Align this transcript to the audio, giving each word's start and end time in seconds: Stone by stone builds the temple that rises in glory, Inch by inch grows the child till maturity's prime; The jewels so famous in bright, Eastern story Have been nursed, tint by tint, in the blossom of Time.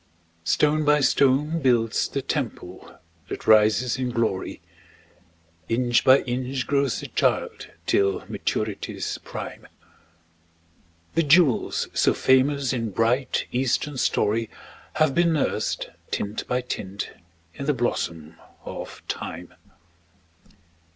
Stone 0.45 0.83
by 0.83 0.99
stone 0.99 1.59
builds 1.61 2.07
the 2.07 2.23
temple 2.23 2.97
that 3.29 3.45
rises 3.45 3.99
in 3.99 4.09
glory, 4.09 4.59
Inch 5.69 6.03
by 6.03 6.21
inch 6.21 6.65
grows 6.65 7.01
the 7.01 7.07
child 7.09 7.67
till 7.85 8.23
maturity's 8.27 9.19
prime; 9.19 9.67
The 11.13 11.21
jewels 11.21 11.87
so 11.93 12.15
famous 12.15 12.73
in 12.73 12.89
bright, 12.89 13.45
Eastern 13.51 13.95
story 13.99 14.49
Have 14.95 15.13
been 15.13 15.33
nursed, 15.33 15.91
tint 16.09 16.47
by 16.47 16.61
tint, 16.61 17.11
in 17.53 17.67
the 17.67 17.71
blossom 17.75 18.37
of 18.65 19.03
Time. 19.07 19.53